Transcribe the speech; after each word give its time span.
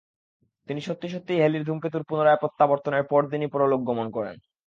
তিনি 0.69 0.81
সত্যি 0.81 1.07
সত্যিই 1.09 1.41
হ্যালির 1.41 1.65
ধূমকেতুর 1.65 2.03
পুনরায় 2.03 2.41
প্রত্যাবর্তনের 2.41 3.03
পরদিনই 3.03 3.49
পরলোকগমন 3.53 4.07
করেন। 4.11 4.35